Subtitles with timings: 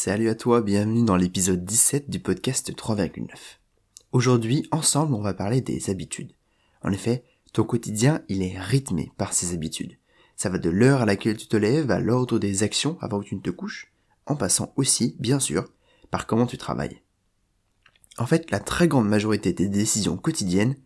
[0.00, 3.30] Salut à toi, bienvenue dans l'épisode 17 du podcast 3,9.
[4.12, 6.34] Aujourd'hui, ensemble, on va parler des habitudes.
[6.84, 9.98] En effet, ton quotidien, il est rythmé par ces habitudes.
[10.36, 13.24] Ça va de l'heure à laquelle tu te lèves à l'ordre des actions avant que
[13.24, 13.92] tu ne te couches,
[14.26, 15.68] en passant aussi, bien sûr,
[16.12, 17.02] par comment tu travailles.
[18.18, 20.76] En fait, la très grande majorité des décisions quotidiennes,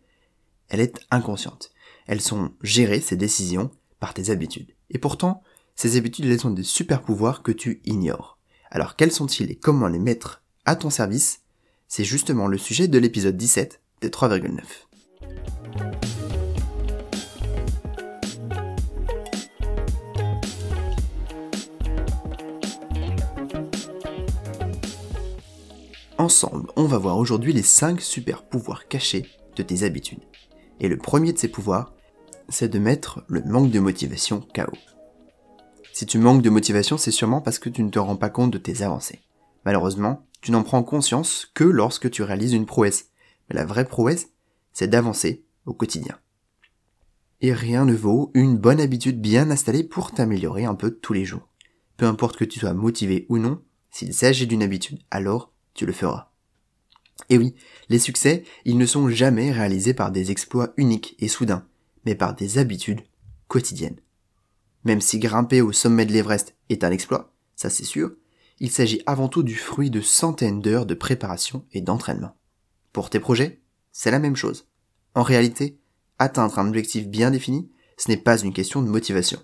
[0.69, 1.71] elle est inconsciente.
[2.07, 3.69] Elles sont gérées, ces décisions,
[3.99, 4.73] par tes habitudes.
[4.89, 5.43] Et pourtant,
[5.75, 8.32] ces habitudes, elles sont des super pouvoirs que tu ignores.
[8.75, 11.41] Alors quels sont-ils et comment les mettre à ton service?
[11.87, 14.61] C'est justement le sujet de l'épisode 17 des 3,9.
[26.17, 30.23] Ensemble, on va voir aujourd'hui les 5 super pouvoirs cachés de tes habitudes.
[30.79, 31.93] Et le premier de ces pouvoirs,
[32.49, 34.73] c'est de mettre le manque de motivation KO.
[35.93, 38.49] Si tu manques de motivation, c'est sûrement parce que tu ne te rends pas compte
[38.49, 39.21] de tes avancées.
[39.63, 43.11] Malheureusement, tu n'en prends conscience que lorsque tu réalises une prouesse.
[43.47, 44.29] Mais la vraie prouesse,
[44.73, 46.17] c'est d'avancer au quotidien.
[47.41, 51.25] Et rien ne vaut une bonne habitude bien installée pour t'améliorer un peu tous les
[51.25, 51.47] jours.
[51.95, 55.93] Peu importe que tu sois motivé ou non, s'il s'agit d'une habitude, alors tu le
[55.93, 56.31] feras.
[57.29, 57.53] Et oui,
[57.89, 61.67] les succès, ils ne sont jamais réalisés par des exploits uniques et soudains,
[62.03, 63.01] mais par des habitudes
[63.47, 63.99] quotidiennes.
[64.83, 68.11] Même si grimper au sommet de l'Everest est un exploit, ça c'est sûr,
[68.59, 72.35] il s'agit avant tout du fruit de centaines d'heures de préparation et d'entraînement.
[72.91, 73.61] Pour tes projets,
[73.91, 74.67] c'est la même chose.
[75.15, 75.79] En réalité,
[76.19, 79.39] atteindre un objectif bien défini, ce n'est pas une question de motivation.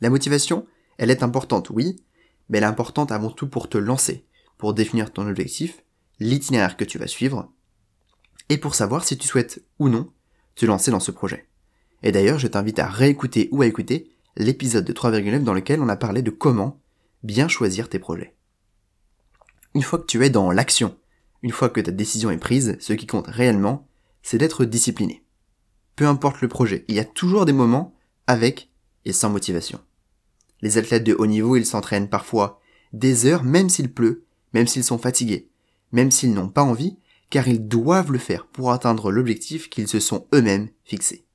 [0.00, 0.66] La motivation,
[0.98, 1.96] elle est importante, oui,
[2.48, 4.26] mais elle est importante avant tout pour te lancer,
[4.58, 5.82] pour définir ton objectif,
[6.20, 7.52] l'itinéraire que tu vas suivre,
[8.48, 10.12] et pour savoir si tu souhaites ou non
[10.54, 11.48] te lancer dans ce projet.
[12.02, 15.88] Et d'ailleurs, je t'invite à réécouter ou à écouter l'épisode de 3,9 dans lequel on
[15.88, 16.80] a parlé de comment
[17.22, 18.34] bien choisir tes projets.
[19.74, 20.96] Une fois que tu es dans l'action,
[21.42, 23.86] une fois que ta décision est prise, ce qui compte réellement,
[24.22, 25.24] c'est d'être discipliné.
[25.96, 27.94] Peu importe le projet, il y a toujours des moments
[28.26, 28.70] avec
[29.04, 29.80] et sans motivation.
[30.60, 32.60] Les athlètes de haut niveau, ils s'entraînent parfois
[32.92, 35.50] des heures même s'il pleut, même s'ils sont fatigués,
[35.92, 36.96] même s'ils n'ont pas envie,
[37.30, 41.26] car ils doivent le faire pour atteindre l'objectif qu'ils se sont eux-mêmes fixés.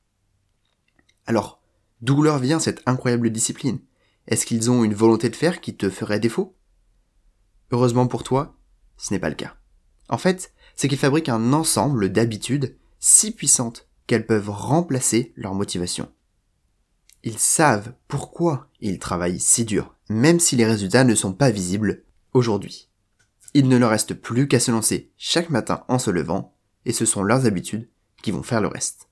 [1.26, 1.63] Alors,
[2.04, 3.80] D'où leur vient cette incroyable discipline?
[4.28, 6.54] Est-ce qu'ils ont une volonté de faire qui te ferait défaut?
[7.72, 8.58] Heureusement pour toi,
[8.98, 9.56] ce n'est pas le cas.
[10.10, 16.12] En fait, c'est qu'ils fabriquent un ensemble d'habitudes si puissantes qu'elles peuvent remplacer leur motivation.
[17.24, 22.04] Ils savent pourquoi ils travaillent si dur, même si les résultats ne sont pas visibles
[22.34, 22.90] aujourd'hui.
[23.54, 26.54] Il ne leur reste plus qu'à se lancer chaque matin en se levant,
[26.84, 27.88] et ce sont leurs habitudes
[28.22, 29.08] qui vont faire le reste.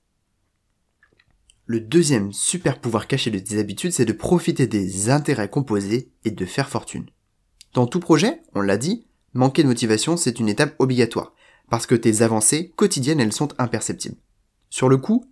[1.72, 6.32] Le deuxième super pouvoir caché de tes habitudes, c'est de profiter des intérêts composés et
[6.32, 7.06] de faire fortune.
[7.74, 11.34] Dans tout projet, on l'a dit, manquer de motivation, c'est une étape obligatoire,
[11.70, 14.18] parce que tes avancées quotidiennes, elles sont imperceptibles.
[14.70, 15.24] Sur le coup,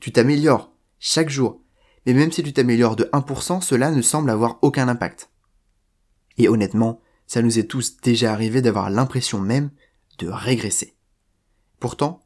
[0.00, 1.62] tu t'améliores chaque jour,
[2.06, 5.30] mais même si tu t'améliores de 1%, cela ne semble avoir aucun impact.
[6.38, 9.70] Et honnêtement, ça nous est tous déjà arrivé d'avoir l'impression même
[10.18, 10.96] de régresser.
[11.78, 12.18] Pourtant,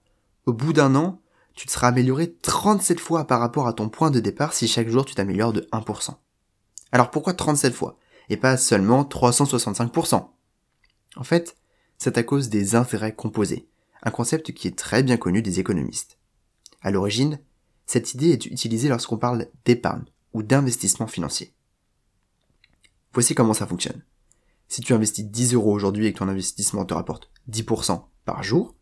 [0.46, 1.20] au bout d'un an,
[1.58, 4.88] tu te seras amélioré 37 fois par rapport à ton point de départ si chaque
[4.88, 6.14] jour tu t'améliores de 1%.
[6.92, 7.98] Alors pourquoi 37 fois
[8.28, 10.28] et pas seulement 365%
[11.16, 11.56] En fait,
[11.98, 13.68] c'est à cause des intérêts composés,
[14.04, 16.18] un concept qui est très bien connu des économistes.
[16.80, 17.40] À l'origine,
[17.86, 20.04] cette idée est utilisée lorsqu'on parle d'épargne
[20.34, 21.54] ou d'investissement financier.
[23.14, 24.04] Voici comment ça fonctionne.
[24.68, 28.76] Si tu investis 10 euros aujourd'hui et que ton investissement te rapporte 10% par jour,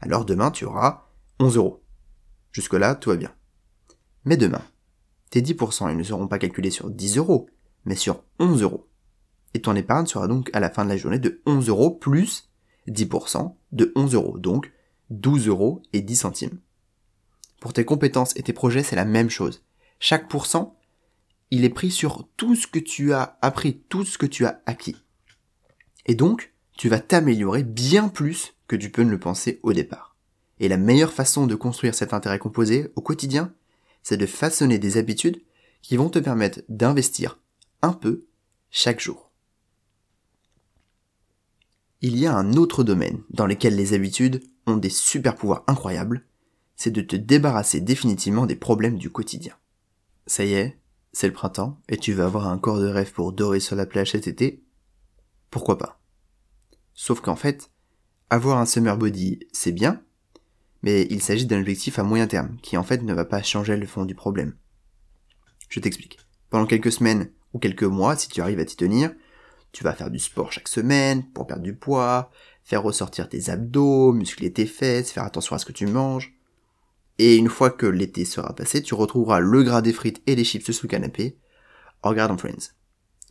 [0.00, 1.06] alors demain tu auras
[1.38, 1.85] 11 euros.
[2.56, 3.34] Jusque-là, tout va bien.
[4.24, 4.62] Mais demain,
[5.28, 7.50] tes 10% ils ne seront pas calculés sur 10 euros,
[7.84, 8.88] mais sur 11 euros.
[9.52, 12.48] Et ton épargne sera donc à la fin de la journée de 11 euros plus
[12.88, 14.72] 10% de 11 euros, donc
[15.10, 16.58] 12 euros et 10 centimes.
[17.60, 19.62] Pour tes compétences et tes projets, c'est la même chose.
[20.00, 20.78] Chaque pourcent,
[21.50, 24.62] il est pris sur tout ce que tu as appris, tout ce que tu as
[24.64, 24.96] acquis.
[26.06, 30.05] Et donc, tu vas t'améliorer bien plus que tu peux ne le penser au départ.
[30.58, 33.52] Et la meilleure façon de construire cet intérêt composé au quotidien,
[34.02, 35.42] c'est de façonner des habitudes
[35.82, 37.38] qui vont te permettre d'investir
[37.82, 38.26] un peu
[38.70, 39.30] chaque jour.
[42.00, 46.24] Il y a un autre domaine dans lequel les habitudes ont des super pouvoirs incroyables,
[46.76, 49.54] c'est de te débarrasser définitivement des problèmes du quotidien.
[50.26, 50.78] Ça y est,
[51.12, 53.86] c'est le printemps, et tu vas avoir un corps de rêve pour dorer sur la
[53.86, 54.62] plage cet été?
[55.50, 56.00] Pourquoi pas?
[56.92, 57.70] Sauf qu'en fait,
[58.28, 60.02] avoir un summer body, c'est bien,
[60.86, 63.76] mais il s'agit d'un objectif à moyen terme, qui en fait ne va pas changer
[63.76, 64.54] le fond du problème.
[65.68, 66.20] Je t'explique.
[66.48, 69.12] Pendant quelques semaines ou quelques mois, si tu arrives à t'y tenir,
[69.72, 72.30] Tu vas faire du sport chaque semaine pour perdre du poids,
[72.62, 76.32] faire ressortir tes abdos, muscler tes fesses, faire attention à ce que tu manges.
[77.18, 80.44] Et une fois que l'été sera passé, tu retrouveras le gras des frites et des
[80.44, 81.36] chips sous le canapé,
[82.02, 82.72] en regardant Friends.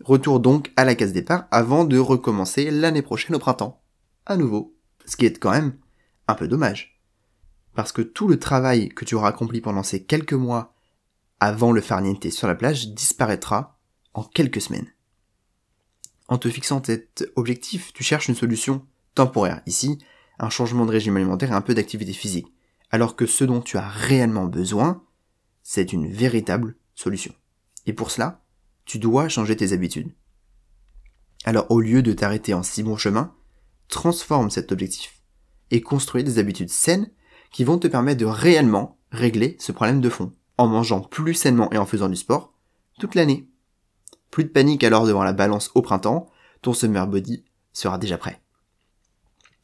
[0.03, 3.81] Retour donc à la case départ avant de recommencer l'année prochaine au printemps.
[4.25, 4.75] À nouveau.
[5.05, 5.77] Ce qui est quand même
[6.27, 6.94] un peu dommage.
[7.75, 10.73] Parce que tout le travail que tu auras accompli pendant ces quelques mois
[11.39, 13.77] avant le farniente sur la plage disparaîtra
[14.13, 14.91] en quelques semaines.
[16.27, 19.61] En te fixant cet objectif, tu cherches une solution temporaire.
[19.65, 19.99] Ici,
[20.39, 22.47] un changement de régime alimentaire et un peu d'activité physique
[22.91, 25.03] alors que ce dont tu as réellement besoin,
[25.63, 27.33] c'est une véritable solution.
[27.85, 28.41] Et pour cela,
[28.85, 30.13] tu dois changer tes habitudes.
[31.43, 33.35] Alors au lieu de t'arrêter en si bon chemin,
[33.87, 35.21] transforme cet objectif
[35.71, 37.11] et construis des habitudes saines
[37.55, 41.71] qui vont te permettre de réellement régler ce problème de fond, en mangeant plus sainement
[41.71, 42.53] et en faisant du sport
[42.99, 43.47] toute l'année.
[44.29, 46.29] Plus de panique alors devant la balance au printemps,
[46.61, 48.41] ton summer body sera déjà prêt.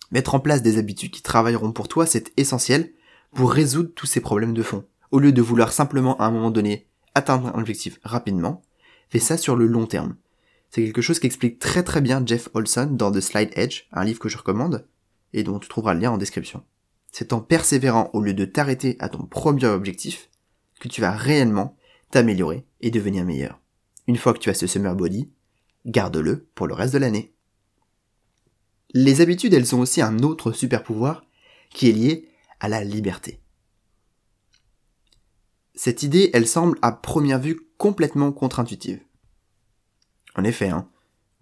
[0.10, 2.94] Mettre en place des habitudes qui travailleront pour toi, c'est essentiel
[3.34, 4.86] pour résoudre tous ces problèmes de fond.
[5.12, 8.62] Au lieu de vouloir simplement à un moment donné atteindre un objectif rapidement,
[9.10, 10.16] fais ça sur le long terme.
[10.70, 14.20] C'est quelque chose qu'explique très très bien Jeff Olson dans The Slide Edge, un livre
[14.20, 14.88] que je recommande,
[15.34, 16.64] et dont tu trouveras le lien en description.
[17.12, 20.30] C'est en persévérant au lieu de t'arrêter à ton premier objectif
[20.80, 21.76] que tu vas réellement
[22.10, 23.60] t'améliorer et devenir meilleur.
[24.08, 25.30] Une fois que tu as ce summer body,
[25.86, 27.34] garde-le pour le reste de l'année.
[28.94, 31.24] Les habitudes, elles ont aussi un autre super pouvoir
[31.70, 32.30] qui est lié
[32.60, 33.42] à la liberté.
[35.76, 39.02] Cette idée, elle semble à première vue complètement contre-intuitive.
[40.36, 40.90] En effet, hein,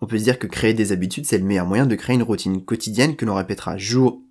[0.01, 2.23] on peut se dire que créer des habitudes, c'est le meilleur moyen de créer une
[2.23, 4.21] routine quotidienne que l'on répétera jour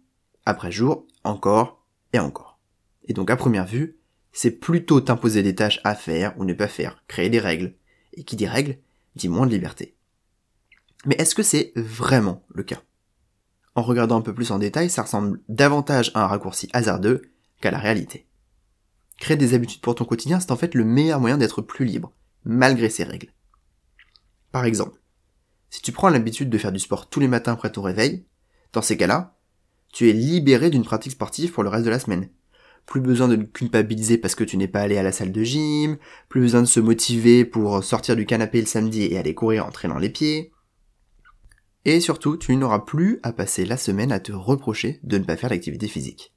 [0.49, 2.59] après jour, encore et encore.
[3.05, 3.99] Et donc à première vue,
[4.33, 7.75] c'est plutôt t'imposer des tâches à faire ou ne pas faire, créer des règles.
[8.15, 8.79] Et qui dit règles,
[9.15, 9.95] dit moins de liberté.
[11.05, 12.81] Mais est-ce que c'est vraiment le cas?
[13.75, 17.31] En regardant un peu plus en détail, ça ressemble davantage à un raccourci hasardeux
[17.61, 18.27] qu'à la réalité.
[19.19, 22.13] Créer des habitudes pour ton quotidien, c'est en fait le meilleur moyen d'être plus libre,
[22.45, 23.33] malgré ces règles.
[24.51, 24.99] Par exemple,
[25.71, 28.25] si tu prends l'habitude de faire du sport tous les matins après ton réveil,
[28.73, 29.38] dans ces cas-là,
[29.93, 32.29] tu es libéré d'une pratique sportive pour le reste de la semaine.
[32.87, 35.99] Plus besoin de culpabiliser parce que tu n'es pas allé à la salle de gym,
[36.29, 39.71] plus besoin de se motiver pour sortir du canapé le samedi et aller courir en
[39.71, 40.53] traînant les pieds,
[41.85, 45.37] et surtout, tu n'auras plus à passer la semaine à te reprocher de ne pas
[45.37, 46.35] faire l'activité physique.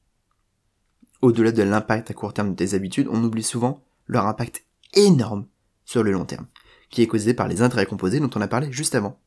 [1.22, 5.48] Au-delà de l'impact à court terme de tes habitudes, on oublie souvent leur impact énorme
[5.84, 6.48] sur le long terme,
[6.90, 9.20] qui est causé par les intérêts composés dont on a parlé juste avant.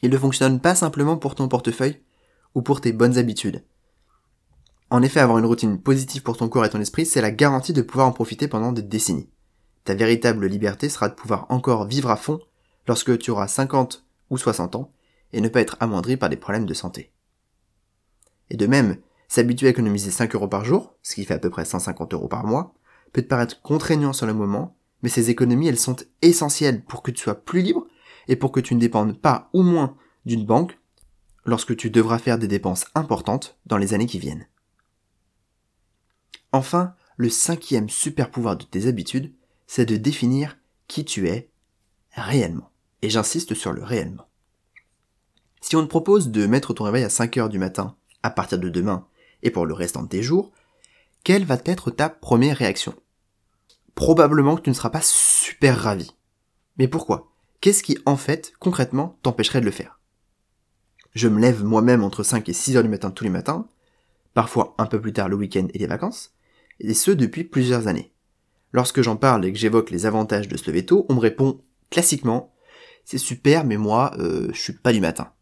[0.00, 2.00] Ils ne fonctionnent pas simplement pour ton portefeuille
[2.54, 3.64] ou pour tes bonnes habitudes.
[4.90, 7.72] En effet, avoir une routine positive pour ton corps et ton esprit, c'est la garantie
[7.72, 9.30] de pouvoir en profiter pendant des décennies.
[9.84, 12.40] Ta véritable liberté sera de pouvoir encore vivre à fond
[12.86, 14.92] lorsque tu auras 50 ou 60 ans
[15.32, 17.10] et ne pas être amoindri par des problèmes de santé.
[18.50, 18.98] Et de même,
[19.28, 22.28] s'habituer à économiser 5 euros par jour, ce qui fait à peu près 150 euros
[22.28, 22.74] par mois,
[23.12, 27.10] peut te paraître contraignant sur le moment, mais ces économies, elles sont essentielles pour que
[27.10, 27.86] tu sois plus libre
[28.28, 29.96] et pour que tu ne dépendes pas ou moins
[30.26, 30.78] d'une banque
[31.44, 34.46] lorsque tu devras faire des dépenses importantes dans les années qui viennent.
[36.52, 39.32] Enfin, le cinquième super pouvoir de tes habitudes,
[39.66, 41.50] c'est de définir qui tu es
[42.12, 42.70] réellement.
[43.00, 44.28] Et j'insiste sur le réellement.
[45.60, 48.58] Si on te propose de mettre ton réveil à 5 heures du matin, à partir
[48.58, 49.06] de demain,
[49.42, 50.52] et pour le restant de tes jours,
[51.24, 52.94] quelle va être ta première réaction?
[53.94, 56.10] Probablement que tu ne seras pas super ravi.
[56.78, 57.32] Mais pourquoi?
[57.60, 60.00] Qu'est-ce qui, en fait, concrètement, t'empêcherait de le faire?
[61.12, 63.66] Je me lève moi-même entre 5 et 6 heures du matin tous les matins,
[64.34, 66.32] parfois un peu plus tard le week-end et les vacances,
[66.80, 68.12] et ce depuis plusieurs années.
[68.72, 71.60] Lorsque j'en parle et que j'évoque les avantages de se lever tôt, on me répond
[71.90, 72.52] classiquement
[73.04, 75.32] c'est super mais moi euh, je suis pas du matin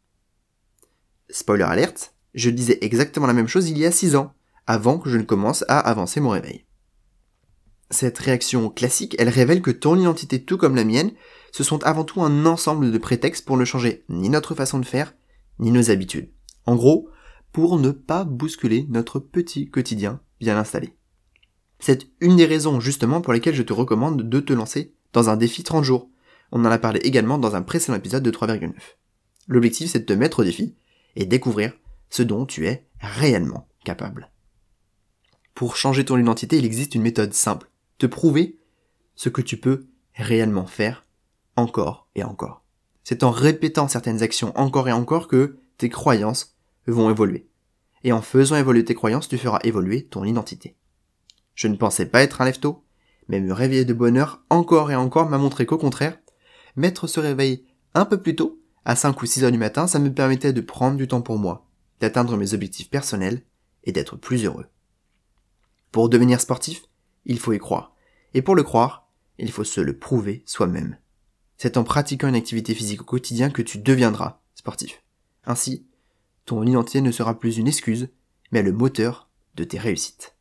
[1.33, 4.33] spoiler alerte, je disais exactement la même chose il y a 6 ans,
[4.67, 6.65] avant que je ne commence à avancer mon réveil.
[7.91, 11.13] Cette réaction classique, elle révèle que ton identité tout comme la mienne,
[11.51, 14.87] ce sont avant tout un ensemble de prétextes pour ne changer ni notre façon de
[14.87, 15.15] faire,
[15.61, 16.31] ni nos habitudes.
[16.67, 17.09] En gros,
[17.53, 20.97] pour ne pas bousculer notre petit quotidien bien installé.
[21.79, 25.37] C'est une des raisons justement pour lesquelles je te recommande de te lancer dans un
[25.37, 26.11] défi 30 jours.
[26.53, 28.73] On en a parlé également dans un précédent épisode de 3,9.
[29.49, 30.77] L'objectif c'est de te mettre au défi
[31.17, 31.73] et découvrir
[32.09, 34.31] ce dont tu es réellement capable.
[35.55, 37.71] Pour changer ton identité, il existe une méthode simple.
[37.99, 38.59] Te prouver
[39.15, 41.05] ce que tu peux réellement faire
[41.57, 42.65] encore et encore.
[43.05, 47.49] C'est en répétant certaines actions encore et encore que tes croyances vont évoluer.
[48.05, 50.77] Et en faisant évoluer tes croyances, tu feras évoluer ton identité.
[51.55, 52.59] Je ne pensais pas être un lève
[53.29, 56.19] mais me réveiller de bonne heure encore et encore m'a montré qu'au contraire,
[56.77, 57.65] mettre ce réveil
[57.95, 60.61] un peu plus tôt à 5 ou 6 heures du matin, ça me permettait de
[60.61, 61.67] prendre du temps pour moi,
[62.01, 63.43] d'atteindre mes objectifs personnels
[63.85, 64.67] et d'être plus heureux.
[65.93, 66.83] Pour devenir sportif,
[67.25, 67.95] il faut y croire.
[68.35, 70.97] Et pour le croire, il faut se le prouver soi-même.
[71.63, 75.03] C'est en pratiquant une activité physique au quotidien que tu deviendras sportif.
[75.45, 75.85] Ainsi,
[76.47, 78.09] ton identité ne sera plus une excuse,
[78.51, 80.35] mais le moteur de tes réussites.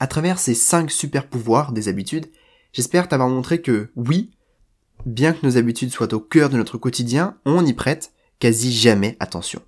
[0.00, 2.30] À travers ces 5 super pouvoirs des habitudes,
[2.72, 4.30] j'espère t'avoir montré que oui,
[5.04, 9.18] bien que nos habitudes soient au cœur de notre quotidien, on y prête quasi jamais
[9.20, 9.60] attention.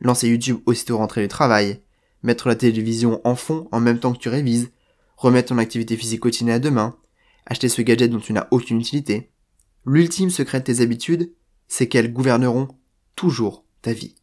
[0.00, 1.80] Lancer YouTube aussitôt rentré du travail,
[2.24, 4.72] mettre la télévision en fond en même temps que tu révises,
[5.16, 6.96] remettre ton activité physique quotidienne à demain,
[7.46, 9.30] acheter ce gadget dont tu n'as aucune utilité.
[9.86, 11.32] L'ultime secret de tes habitudes,
[11.68, 12.68] c'est qu'elles gouverneront
[13.16, 14.14] toujours ta vie.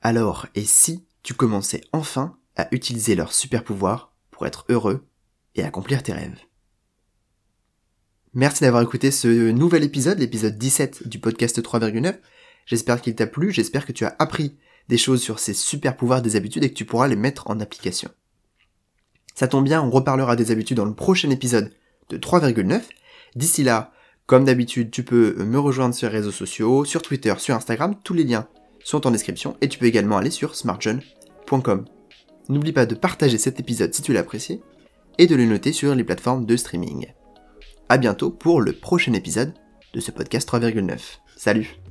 [0.00, 5.06] Alors, et si tu commençais enfin à utiliser leur super pouvoir pour être heureux
[5.54, 6.38] et accomplir tes rêves?
[8.34, 12.18] Merci d'avoir écouté ce nouvel épisode, l'épisode 17 du podcast 3,9.
[12.66, 14.56] J'espère qu'il t'a plu, j'espère que tu as appris
[14.88, 17.60] des choses sur ces super pouvoirs des habitudes et que tu pourras les mettre en
[17.60, 18.10] application.
[19.34, 21.72] Ça tombe bien, on reparlera des habitudes dans le prochain épisode
[22.08, 22.80] de 3,9.
[23.34, 23.92] D'ici là,
[24.26, 28.14] comme d'habitude, tu peux me rejoindre sur les réseaux sociaux, sur Twitter, sur Instagram, tous
[28.14, 28.46] les liens
[28.84, 31.84] sont en description et tu peux également aller sur smartjohn.com.
[32.48, 34.60] N'oublie pas de partager cet épisode si tu l'as apprécié
[35.18, 37.06] et de le noter sur les plateformes de streaming.
[37.88, 39.54] A bientôt pour le prochain épisode
[39.92, 40.98] de ce podcast 3,9.
[41.36, 41.81] Salut